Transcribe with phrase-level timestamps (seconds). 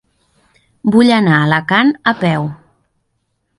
[0.95, 2.51] Vull anar a Alacant a peu.